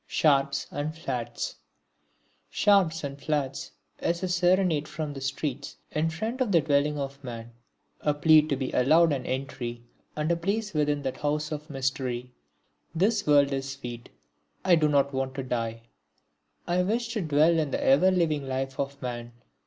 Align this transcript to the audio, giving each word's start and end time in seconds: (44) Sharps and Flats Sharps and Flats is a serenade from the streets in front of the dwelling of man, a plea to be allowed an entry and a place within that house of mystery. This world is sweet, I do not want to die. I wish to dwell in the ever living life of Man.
(44) 0.07 0.09
Sharps 0.17 0.67
and 0.71 0.97
Flats 0.97 1.55
Sharps 2.49 3.03
and 3.03 3.21
Flats 3.21 3.69
is 4.01 4.23
a 4.23 4.27
serenade 4.27 4.87
from 4.87 5.13
the 5.13 5.21
streets 5.21 5.77
in 5.91 6.09
front 6.09 6.41
of 6.41 6.51
the 6.51 6.59
dwelling 6.61 6.97
of 6.97 7.23
man, 7.23 7.51
a 7.99 8.11
plea 8.11 8.41
to 8.41 8.55
be 8.55 8.71
allowed 8.71 9.13
an 9.13 9.27
entry 9.27 9.83
and 10.15 10.31
a 10.31 10.35
place 10.35 10.73
within 10.73 11.03
that 11.03 11.17
house 11.17 11.51
of 11.51 11.69
mystery. 11.69 12.31
This 12.95 13.27
world 13.27 13.53
is 13.53 13.73
sweet, 13.73 14.09
I 14.65 14.73
do 14.73 14.87
not 14.89 15.13
want 15.13 15.35
to 15.35 15.43
die. 15.43 15.83
I 16.67 16.81
wish 16.81 17.09
to 17.09 17.21
dwell 17.21 17.59
in 17.59 17.69
the 17.69 17.83
ever 17.83 18.09
living 18.09 18.47
life 18.47 18.79
of 18.79 18.99
Man. 19.03 19.33